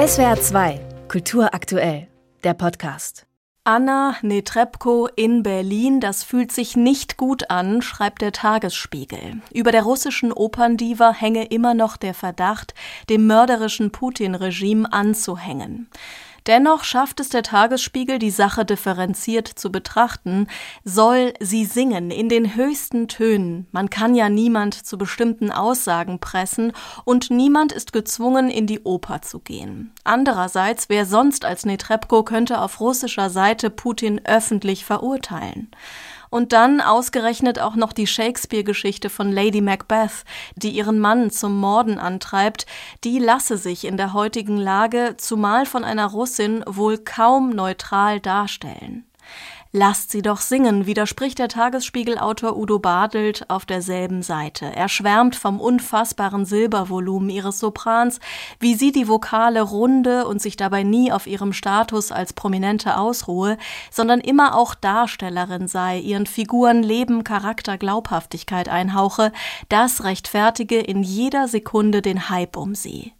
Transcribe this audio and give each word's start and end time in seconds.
SWR 0.00 0.40
2, 0.40 0.80
Kultur 1.08 1.52
aktuell, 1.52 2.08
der 2.42 2.54
Podcast. 2.54 3.26
Anna 3.64 4.16
Netrebko 4.22 5.08
in 5.14 5.42
Berlin, 5.42 6.00
das 6.00 6.24
fühlt 6.24 6.52
sich 6.52 6.74
nicht 6.74 7.18
gut 7.18 7.50
an, 7.50 7.82
schreibt 7.82 8.22
der 8.22 8.32
Tagesspiegel. 8.32 9.42
Über 9.52 9.72
der 9.72 9.82
russischen 9.82 10.32
Operndiva 10.32 11.12
hänge 11.12 11.44
immer 11.44 11.74
noch 11.74 11.98
der 11.98 12.14
Verdacht, 12.14 12.72
dem 13.10 13.26
mörderischen 13.26 13.90
Putin-Regime 13.90 14.90
anzuhängen. 14.90 15.90
Dennoch 16.50 16.82
schafft 16.82 17.20
es 17.20 17.28
der 17.28 17.44
Tagesspiegel, 17.44 18.18
die 18.18 18.32
Sache 18.32 18.64
differenziert 18.64 19.46
zu 19.46 19.70
betrachten. 19.70 20.48
Soll 20.82 21.32
sie 21.38 21.64
singen 21.64 22.10
in 22.10 22.28
den 22.28 22.56
höchsten 22.56 23.06
Tönen? 23.06 23.68
Man 23.70 23.88
kann 23.88 24.16
ja 24.16 24.28
niemand 24.28 24.74
zu 24.74 24.98
bestimmten 24.98 25.52
Aussagen 25.52 26.18
pressen 26.18 26.72
und 27.04 27.30
niemand 27.30 27.70
ist 27.70 27.92
gezwungen, 27.92 28.50
in 28.50 28.66
die 28.66 28.80
Oper 28.80 29.22
zu 29.22 29.38
gehen. 29.38 29.92
Andererseits, 30.02 30.88
wer 30.88 31.06
sonst 31.06 31.44
als 31.44 31.64
Netrebko 31.64 32.24
könnte 32.24 32.60
auf 32.60 32.80
russischer 32.80 33.30
Seite 33.30 33.70
Putin 33.70 34.20
öffentlich 34.24 34.84
verurteilen? 34.84 35.70
Und 36.30 36.52
dann 36.52 36.80
ausgerechnet 36.80 37.58
auch 37.58 37.74
noch 37.74 37.92
die 37.92 38.06
Shakespeare-Geschichte 38.06 39.10
von 39.10 39.32
Lady 39.32 39.60
Macbeth, 39.60 40.24
die 40.54 40.70
ihren 40.70 40.98
Mann 41.00 41.30
zum 41.30 41.58
Morden 41.58 41.98
antreibt, 41.98 42.66
die 43.04 43.18
lasse 43.18 43.56
sich 43.56 43.84
in 43.84 43.96
der 43.96 44.12
heutigen 44.12 44.56
Lage, 44.56 45.16
zumal 45.18 45.66
von 45.66 45.84
einer 45.84 46.06
Russin, 46.06 46.62
wohl 46.66 46.98
kaum 46.98 47.50
neutral 47.50 48.20
darstellen. 48.20 49.04
Lasst 49.72 50.10
sie 50.10 50.20
doch 50.20 50.40
singen, 50.40 50.86
widerspricht 50.86 51.38
der 51.38 51.46
Tagesspiegelautor 51.46 52.56
Udo 52.56 52.80
Badelt 52.80 53.48
auf 53.48 53.64
derselben 53.64 54.20
Seite. 54.20 54.66
Er 54.74 54.88
schwärmt 54.88 55.36
vom 55.36 55.60
unfassbaren 55.60 56.44
Silbervolumen 56.44 57.30
ihres 57.30 57.60
Soprans, 57.60 58.18
wie 58.58 58.74
sie 58.74 58.90
die 58.90 59.06
Vokale 59.06 59.62
runde 59.62 60.26
und 60.26 60.42
sich 60.42 60.56
dabei 60.56 60.82
nie 60.82 61.12
auf 61.12 61.28
ihrem 61.28 61.52
Status 61.52 62.10
als 62.10 62.32
Prominente 62.32 62.98
ausruhe, 62.98 63.58
sondern 63.92 64.18
immer 64.18 64.56
auch 64.56 64.74
Darstellerin 64.74 65.68
sei, 65.68 66.00
ihren 66.00 66.26
Figuren 66.26 66.82
Leben, 66.82 67.22
Charakter, 67.22 67.78
Glaubhaftigkeit 67.78 68.68
einhauche, 68.68 69.30
das 69.68 70.02
rechtfertige 70.02 70.80
in 70.80 71.04
jeder 71.04 71.46
Sekunde 71.46 72.02
den 72.02 72.28
Hype 72.28 72.56
um 72.56 72.74
sie. 72.74 73.12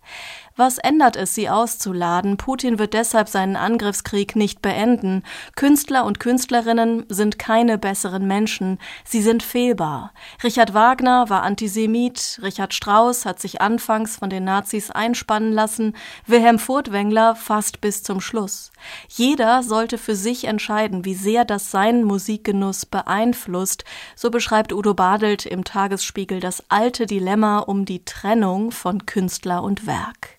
Was 0.61 0.77
ändert 0.77 1.17
es, 1.17 1.35
sie 1.35 1.49
auszuladen? 1.49 2.37
Putin 2.37 2.79
wird 2.79 2.93
deshalb 2.93 3.31
seinen 3.31 3.57
Angriffskrieg 3.57 4.37
nicht 4.37 4.61
beenden. 4.61 5.23
Künstler 5.57 6.05
und 6.05 6.21
Künstlerinnen 6.21 7.07
sind 7.09 7.39
keine 7.39 7.79
besseren 7.79 8.27
Menschen. 8.27 8.79
Sie 9.03 9.23
sind 9.23 9.43
fehlbar. 9.43 10.13
Richard 10.45 10.75
Wagner 10.75 11.31
war 11.31 11.45
Antisemit. 11.45 12.41
Richard 12.43 12.75
Strauss 12.75 13.25
hat 13.25 13.41
sich 13.41 13.63
anfangs 13.63 14.17
von 14.19 14.29
den 14.29 14.45
Nazis 14.45 14.91
einspannen 14.91 15.55
lassen. 15.55 15.97
Wilhelm 16.27 16.59
Furtwängler 16.59 17.37
fast 17.37 17.81
bis 17.81 18.03
zum 18.03 18.21
Schluss. 18.21 18.71
Jeder 19.09 19.63
sollte 19.63 19.97
für 19.97 20.15
sich 20.15 20.45
entscheiden, 20.45 21.07
wie 21.07 21.15
sehr 21.15 21.47
das 21.47 21.71
seinen 21.71 22.05
Musikgenuss 22.05 22.85
beeinflusst. 22.85 23.85
So 24.15 24.31
beschreibt 24.31 24.75
Udo 24.75 24.93
Badelt 24.93 25.47
im 25.47 25.65
Tagesspiegel 25.65 26.39
das 26.39 26.63
alte 26.69 27.07
Dilemma 27.07 27.61
um 27.61 27.87
die 27.87 28.05
Trennung 28.05 28.73
von 28.73 29.07
Künstler 29.07 29.63
und 29.63 29.87
Werk. 29.87 30.39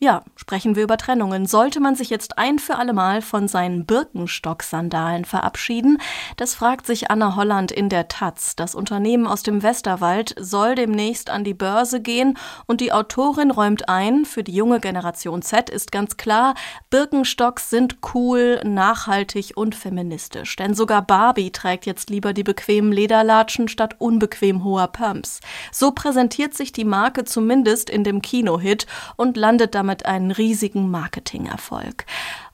Ja, 0.00 0.22
sprechen 0.36 0.76
wir 0.76 0.84
über 0.84 0.96
Trennungen. 0.96 1.46
Sollte 1.46 1.80
man 1.80 1.96
sich 1.96 2.08
jetzt 2.08 2.38
ein 2.38 2.60
für 2.60 2.76
allemal 2.76 3.20
von 3.20 3.48
seinen 3.48 3.84
Birkenstock-Sandalen 3.84 5.24
verabschieden? 5.24 5.98
Das 6.36 6.54
fragt 6.54 6.86
sich 6.86 7.10
Anna 7.10 7.34
Holland 7.34 7.72
in 7.72 7.88
der 7.88 8.06
Taz. 8.06 8.54
Das 8.54 8.76
Unternehmen 8.76 9.26
aus 9.26 9.42
dem 9.42 9.64
Westerwald 9.64 10.36
soll 10.38 10.76
demnächst 10.76 11.30
an 11.30 11.42
die 11.42 11.52
Börse 11.52 12.00
gehen 12.00 12.38
und 12.66 12.80
die 12.80 12.92
Autorin 12.92 13.50
räumt 13.50 13.88
ein, 13.88 14.24
für 14.24 14.44
die 14.44 14.54
junge 14.54 14.78
Generation 14.78 15.42
Z 15.42 15.68
ist 15.68 15.90
ganz 15.90 16.16
klar, 16.16 16.54
Birkenstocks 16.90 17.68
sind 17.68 17.98
cool, 18.14 18.60
nachhaltig 18.62 19.56
und 19.56 19.74
feministisch. 19.74 20.54
Denn 20.54 20.74
sogar 20.74 21.02
Barbie 21.02 21.50
trägt 21.50 21.86
jetzt 21.86 22.08
lieber 22.08 22.32
die 22.32 22.44
bequemen 22.44 22.92
Lederlatschen 22.92 23.66
statt 23.66 23.96
unbequem 23.98 24.62
hoher 24.62 24.86
Pumps. 24.86 25.40
So 25.72 25.90
präsentiert 25.90 26.54
sich 26.54 26.70
die 26.70 26.84
Marke 26.84 27.24
zumindest 27.24 27.90
in 27.90 28.04
dem 28.04 28.22
Kinohit 28.22 28.86
und 29.16 29.36
landet 29.36 29.74
damit 29.74 29.87
damit 29.88 30.04
einen 30.06 30.30
riesigen 30.30 30.90
Marketingerfolg. 30.90 32.04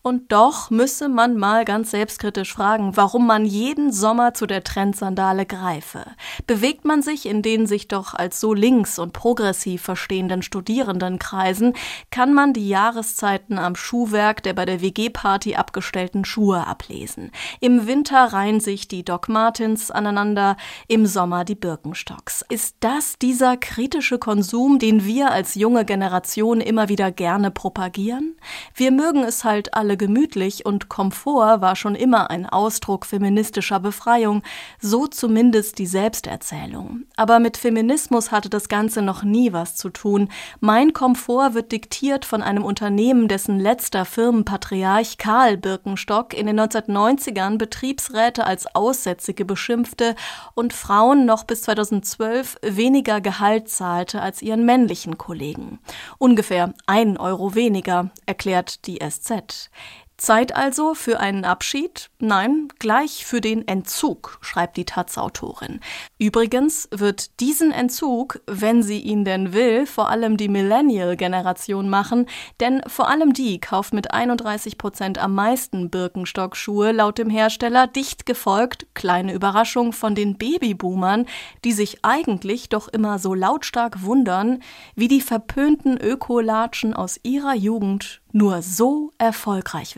Und 0.07 0.33
doch 0.33 0.69
müsse 0.69 1.09
man 1.09 1.39
mal 1.39 1.65
ganz 1.65 1.93
selbstkritisch 1.93 2.53
fragen, 2.53 2.95
warum 2.95 3.27
man 3.27 3.47
jeden 3.47 3.91
Sommer 3.91 4.35
zu 4.35 4.45
der 4.45 4.63
Trendsandale 4.63 5.47
greife. 5.47 6.05
Bewegt 6.47 6.85
man 6.85 7.01
sich 7.01 7.25
in 7.25 7.41
den 7.41 7.67
sich 7.67 7.89
doch 7.89 8.13
als 8.13 8.39
so 8.39 8.53
links 8.53 8.99
und 8.99 9.15
progressiv 9.15 9.81
verstehenden 9.81 10.43
Studierendenkreisen, 10.43 11.73
kann 12.11 12.35
man 12.35 12.53
die 12.53 12.69
Jahreszeiten 12.69 13.59
am 13.59 13.77
Schuhwerk 13.77 14.43
der 14.43 14.53
bei 14.53 14.67
der 14.67 14.83
WG-Party 14.83 15.55
abgestellten 15.55 16.27
Schuhe 16.27 16.67
ablesen. 16.67 17.31
Im 17.61 17.87
Winter 17.87 18.27
reihen 18.27 18.61
sich 18.61 18.89
die 18.89 19.07
Doc 19.07 19.31
Martens 19.31 19.91
aneinander, 19.91 20.59
im 20.87 21.07
Sommer 21.07 21.47
die 21.47 21.55
Birkenstocks. 21.55 22.45
Ist 22.51 22.77
das 22.81 23.19
dieser 23.19 23.57
kritische 23.57 24.19
Konsum, 24.19 24.79
den 24.79 25.07
wir 25.07 25.31
als 25.31 25.55
junge 25.55 25.87
Generation 25.87 26.61
immer 26.61 26.91
wieder 26.91 27.11
gerne 27.11 27.51
propagieren? 27.51 28.37
Wir 28.75 28.91
mögen 28.91 29.25
es 29.25 29.45
halt 29.45 29.73
alle 29.73 29.94
alle 29.95 29.97
gemütlich 29.97 30.67
und 30.67 30.89
Komfort 30.89 31.61
war 31.61 31.77
schon 31.77 31.95
immer 31.95 32.29
ein 32.31 32.47
Ausdruck 32.47 33.07
feministischer 33.07 33.79
Befreiung, 33.79 34.43
so 34.81 35.07
zumindest 35.07 35.79
die 35.79 35.87
Selbsterzählung. 35.87 37.05
Aber 37.17 37.39
mit 37.39 37.57
Feminismus 37.57 38.33
hatte 38.33 38.51
das 38.51 38.69
Ganze 38.69 39.03
noch 39.03 39.23
nie 39.23 39.53
was 39.53 39.77
zu 39.77 39.91
tun. 39.91 40.31
Mein 40.59 40.93
Komfort 40.95 41.55
wird 41.55 41.71
diktiert 41.71 42.25
von 42.25 42.43
einem 42.43 42.65
Unternehmen, 42.65 43.29
dessen 43.29 43.61
letzter 43.61 44.05
Firmenpatriarch 44.05 45.17
Karl 45.19 45.59
Birkenstock 45.59 46.35
in 46.35 46.47
den 46.47 46.59
1990ern 46.59 47.57
Betriebsräte 47.57 48.47
als 48.47 48.75
Aussätzige 48.75 49.45
beschimpfte 49.45 50.17
und 50.55 50.73
Frauen 50.73 51.25
noch 51.25 51.45
bis 51.45 51.63
2012 51.63 52.57
weniger 52.63 53.21
Gehalt 53.21 53.69
zahlte 53.69 54.23
als 54.23 54.43
ihren 54.43 54.65
männlichen 54.67 55.19
Kollegen. 55.19 55.79
Ungefähr 56.19 56.75
ein 56.87 57.17
Euro 57.17 57.55
weniger, 57.55 58.11
erklärt 58.27 58.89
die 58.89 58.99
SZ. 58.99 59.71
Zeit 60.17 60.55
also 60.55 60.95
für 60.95 61.21
einen 61.21 61.45
Abschied? 61.45 62.11
Nein, 62.19 62.69
gleich 62.79 63.27
für 63.27 63.41
den 63.41 63.67
Entzug, 63.67 64.39
schreibt 64.41 64.77
die 64.77 64.85
Taz-Autorin. 64.85 65.81
Übrigens 66.19 66.89
wird 66.93 67.41
diesen 67.41 67.73
Entzug, 67.73 68.41
wenn 68.47 68.83
sie 68.83 69.01
ihn 69.01 69.25
denn 69.25 69.53
will, 69.53 69.87
vor 69.87 70.09
allem 70.09 70.37
die 70.37 70.49
Millennial-Generation 70.49 71.89
machen, 71.89 72.27
denn 72.61 72.81
vor 72.87 73.09
allem 73.09 73.33
die 73.33 73.61
kauft 73.61 73.93
mit 73.93 74.13
31 74.13 74.79
Prozent 74.79 75.19
am 75.19 75.35
meisten 75.35 75.91
Birkenstock-Schuhe 75.91 76.93
laut 76.93 77.19
dem 77.19 77.29
Hersteller, 77.29 77.87
dicht 77.87 78.25
gefolgt, 78.25 78.87
kleine 78.95 79.35
Überraschung, 79.35 79.93
von 79.93 80.15
den 80.15 80.39
Babyboomern, 80.39 81.27
die 81.65 81.73
sich 81.73 82.05
eigentlich 82.05 82.69
doch 82.69 82.89
immer 82.89 83.19
so 83.19 83.35
lautstark 83.35 84.03
wundern, 84.03 84.63
wie 84.95 85.09
die 85.09 85.21
verpönten 85.21 85.99
Ökolatschen 85.99 86.95
aus 86.95 87.19
ihrer 87.23 87.55
Jugend 87.55 88.23
nur 88.35 88.63
so 88.63 89.13
erfolgreich 89.19 89.97